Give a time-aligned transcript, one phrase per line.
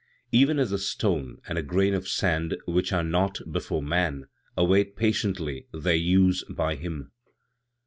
[0.31, 4.25] "Even as a stone and a grain of sand, which are naught before man,
[4.57, 7.11] await patiently their use by Him.